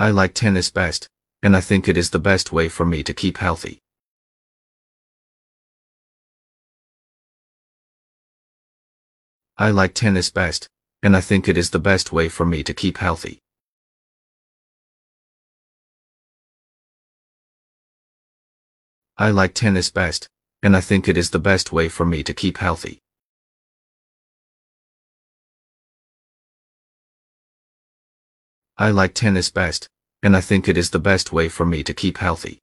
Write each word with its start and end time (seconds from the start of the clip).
I 0.00 0.08
like 0.08 0.32
tennis 0.32 0.70
best, 0.70 1.10
and 1.42 1.54
I 1.54 1.60
think 1.60 1.86
it 1.86 1.98
is 1.98 2.08
the 2.08 2.18
best 2.18 2.52
way 2.52 2.70
for 2.70 2.86
me 2.86 3.02
to 3.02 3.12
keep 3.12 3.36
healthy. 3.36 3.80
I 9.58 9.68
like 9.72 9.92
tennis 9.92 10.30
best, 10.30 10.70
and 11.02 11.14
I 11.14 11.20
think 11.20 11.48
it 11.48 11.58
is 11.58 11.68
the 11.68 11.78
best 11.78 12.12
way 12.12 12.30
for 12.30 12.46
me 12.46 12.62
to 12.62 12.72
keep 12.72 12.96
healthy. 12.96 13.40
I 19.18 19.28
like 19.32 19.52
tennis 19.52 19.90
best, 19.90 20.30
and 20.62 20.74
I 20.74 20.80
think 20.80 21.08
it 21.08 21.18
is 21.18 21.28
the 21.28 21.38
best 21.38 21.72
way 21.72 21.90
for 21.90 22.06
me 22.06 22.22
to 22.22 22.32
keep 22.32 22.56
healthy. 22.56 23.00
I 28.80 28.92
like 28.92 29.12
tennis 29.12 29.50
best, 29.50 29.90
and 30.22 30.34
I 30.34 30.40
think 30.40 30.66
it 30.66 30.78
is 30.78 30.88
the 30.88 30.98
best 30.98 31.34
way 31.34 31.50
for 31.50 31.66
me 31.66 31.82
to 31.82 31.92
keep 31.92 32.16
healthy. 32.16 32.60